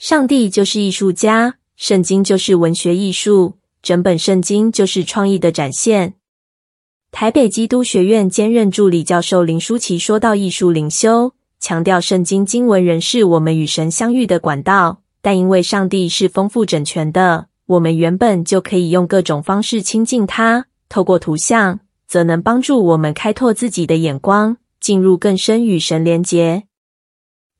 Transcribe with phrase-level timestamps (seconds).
[0.00, 6.14] 上帝就是艺术家，圣经就是文学艺术，整本圣经就是创意的展现。
[7.12, 20.64] 台北基督学院兼任助理教授林舒淇说到：“艺术灵修强调圣经经文仍是我们与神相遇的管道，但因为上帝是丰富整全的，我们原本就可以用各种方式亲近他。
[20.88, 26.62] 透过图像，则能帮助我们开拓自己的眼光，进入更深与神连结。”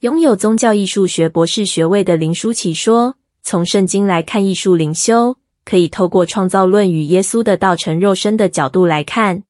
[0.00, 9.44] 拥有宗教艺术学博士学位的林舒淇说：“从圣经来看艺术灵修。”可以透过创造论与耶稣的道成肉身的角度来看，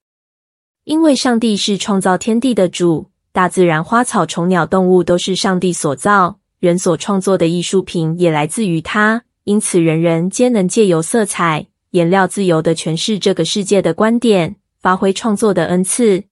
[0.83, 16.25] 因为上帝是创造天地的主，大自然花草虫鸟动物都是上帝所造，人所创作的艺术品也来自于他，因此人人皆能借由色彩、颜料自由地诠释这个世界的观点，发挥创作的恩赐。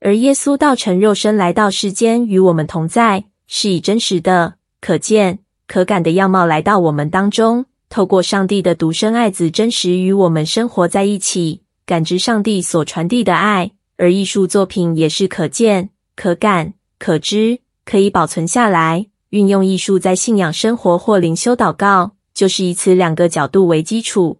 [0.00, 7.66] 而耶稣道成肉身来到世间与我们同在，是以真实的、可见、可感的样貌来到我们当中。
[7.88, 19.08] 透过上帝的独生爱子真实与我们生活在一起，感知上帝所传递的爱，而艺术作品也是可见、可感、可知，可以保存下来。
[19.30, 24.38] 运用艺术在信仰生活或灵修祷告，就是以此两个角度为基础。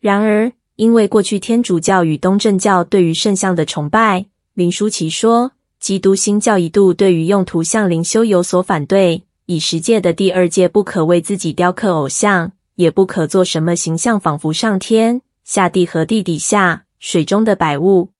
[0.00, 5.52] 然而，因为过去天主教与东正教对于圣像的崇拜，林舒淇说，
[5.86, 9.22] 基督新教一度对于用图像灵修有所反对。
[9.44, 18.10] 以十诫的第二诫不可为自己雕刻偶像，也不可做什么形象，仿佛上天、下地和地底下、水中的百物。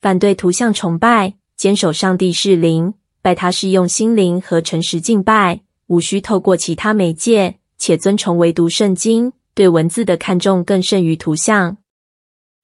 [0.00, 11.76] 反对图像崇拜，坚守上帝是灵，拜他是用心灵和诚实敬拜，无需透过其他媒介，且尊崇唯独圣经，对文字的看重更胜于图像。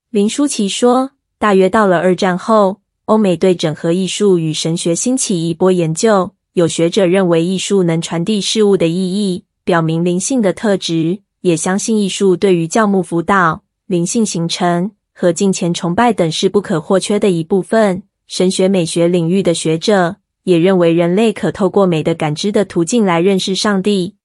[0.08, 6.32] 林舒淇说，大约到了二战后，欧美对整合艺术与神学兴起一波研究。
[6.54, 18.02] 有学者认为，艺术能传递事物的意义，表明灵性的特质，也相信艺术对于教牧辅导、灵性形成和敬虔崇拜等是不可或缺的一部分。
[18.26, 24.16] 神学美学领域的学者也认为，人类可透过美的感知的途径来认识上帝。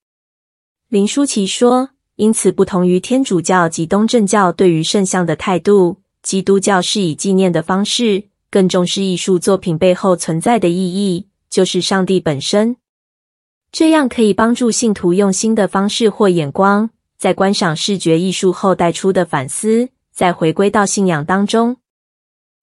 [0.90, 12.78] 林舒淇说：“因此，不同于天主教及东正教对于圣像的态度，基督教是以纪念的方式，更重视艺术作品背后存在的意义。”就是上帝本身，
[13.74, 21.76] 这样可以帮助信徒用新的方式或眼光，在观赏视觉艺术后带出的反思，再回归到信仰当中。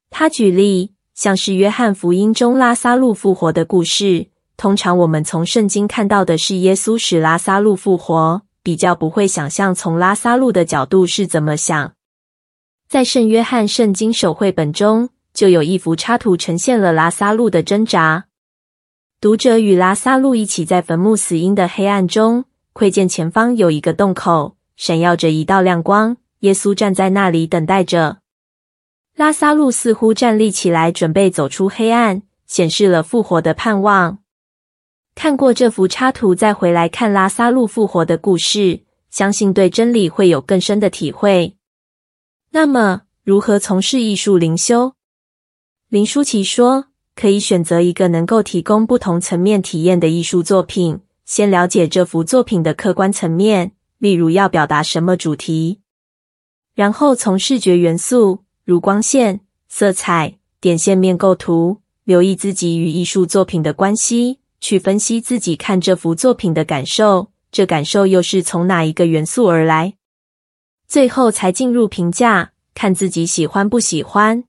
[0.08, 4.28] 他举例，像是约翰福音中拉撒路复活的故事。
[4.56, 11.92] 通常我们从圣经看到的是耶稣使拉撒路复活，比较不会想象从拉撒路的角度是怎么想。
[12.88, 18.24] 在圣约翰圣经手绘本中，就有一幅插图呈现了拉撒路的挣扎。
[19.20, 26.16] 读者与拉撒路一起在坟墓死因的黑暗中，窥见前方有一个洞口，闪耀着一道亮光。
[26.40, 28.18] 耶稣站在那里等待着。
[29.14, 34.18] 拉撒路似乎站立起来，准备走出黑暗，显示了复活的盼望。
[35.14, 41.54] 看过这幅插图，再回来看拉撒路复活的故事，相信对真理会有更深的体会。
[42.50, 44.94] 那么，如何从事艺术灵修？
[45.88, 46.86] 林舒淇说。
[47.20, 55.80] 可以选择一个能够提供不同层面体验的艺术作品，先了解这幅作品的客观层面，例如要表达什么主题，
[56.76, 69.94] 然后从视觉元素如光线、色彩、点线面构图，留意自己与艺术作品的关系，去分析自己看这幅作品的感受，这感受又是从哪一个元素而来，
[70.86, 74.44] 最后才进入评价，看自己喜欢不喜欢。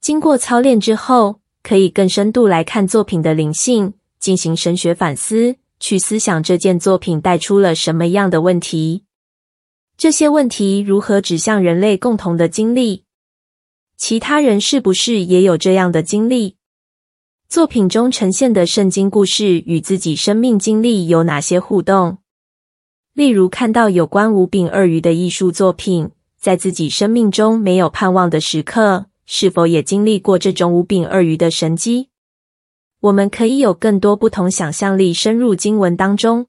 [0.00, 9.04] 经过操练之后，可以更深度来看作品的灵性，进行神学反思，去思想这件作品带出了什么样的问题？
[9.98, 13.04] 这些问题如何指向人类共同的经历？
[13.98, 16.56] 其他人是不是也有这样的经历？
[17.46, 22.16] 作品中呈现的圣经故事与自己生命经历有哪些互动？
[23.12, 29.09] 例如，看到有关五饼二鱼的艺术作品，在自己生命中没有盼望的时刻。
[29.32, 32.08] 是否也经历过这种五饼二鱼的神迹？
[32.98, 36.48] 我们可以有更多不同想象力，深入经文当中。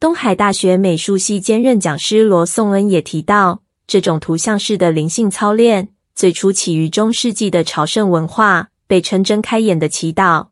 [0.00, 10.46] 东海大学美术系兼任讲师罗颂恩也提到，这种图像式的灵性操练最初起于中世纪的朝圣文化，被称睁开眼的祈祷。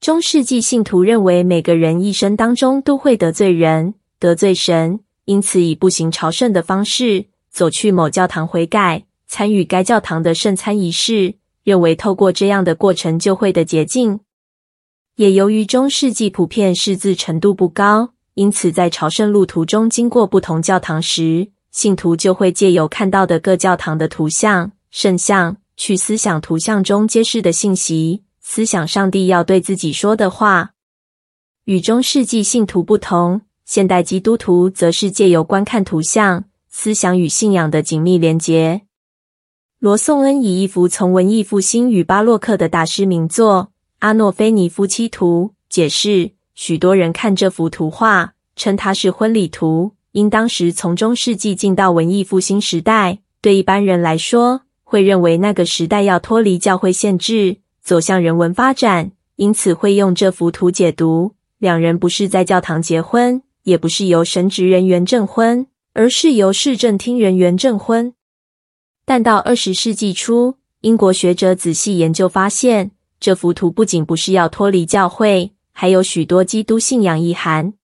[0.00, 9.04] 中世纪信徒认为，每个人一生当中都会得罪人、得罪神，因此以步行朝圣的方式走去某教堂悔改。
[9.32, 14.18] 参与该教堂的圣餐仪式，认为透过这样的过程就会的捷径。
[15.14, 30.72] 也由于中世纪普遍识字程度不高，因此在朝圣路途中经过不同教堂时，信徒就会借由看到的各教堂的图像、圣像，去思想图像中揭示的信息，思想上帝要对自己说的话。
[31.66, 38.82] 与中世纪信徒不同，现代基督徒则是借由观看图像，思想与信仰的紧密连结。
[39.80, 49.92] 罗颂恩以一幅从文艺复兴与巴洛克的大师名作《阿诺菲尼夫妻图》解释，许多人看这幅图画，称它是婚礼图。
[50.12, 61.32] 因当时从中世纪进到文艺复兴时代，对一般人来说，会认为那个时代要脱离教会限制，走向人文发展，因此会用这幅图解读。
[61.56, 68.12] 两人不是在教堂结婚，也不是由神职人员证婚，而是由市政厅人员证婚。
[69.04, 77.74] 但到二十世纪初，英国学者仔细研究发现，这幅图不仅不是要脱离教会，还有许多基督信仰意涵。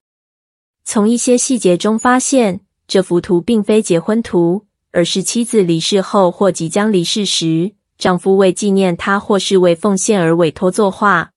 [0.85, 11.33] 从一些细节中发现，这幅图并非结婚图，而是妻子离世后或即将离世时，丈夫为纪念她或是为奉献而委托作画。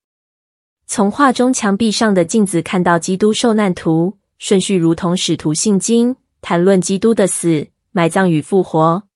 [0.86, 9.09] 从画中墙壁上的镜子看到基督受难图，顺序如同使徒信经，谈论基督的死、埋葬与复活。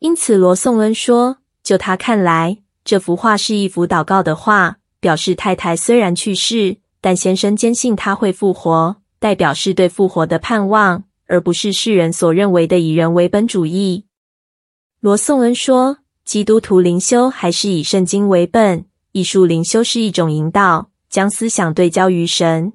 [0.00, 14.06] 因此，罗颂恩说，就他看来，这幅画是一幅祷告的画，表示太太虽然去世，但先生坚信她会复活，代表是对复活的盼望，而不是世人所认为的以人为本主义。
[15.00, 18.86] 罗颂恩说，基督徒灵修还是以圣经为本。
[19.12, 22.72] 艺术灵修是一种引导，将思想对焦于神，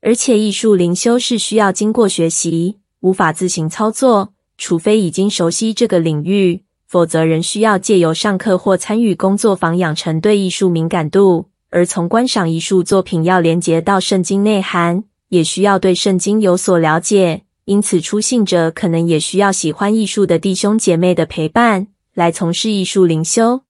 [0.00, 4.32] 而且艺术灵修是需要经过学习，无法自行操作，
[4.62, 11.46] 除非已经熟悉这个领域，否则仍需要借由上课或参与工作坊养成对艺术敏感度。
[11.70, 17.42] 而从观赏艺术作品要连结到圣经内涵，也需要对圣经有所了解。
[17.64, 23.62] 因此，出信者可能也需要喜欢艺术的弟兄姐妹的陪伴，来从事艺术灵修。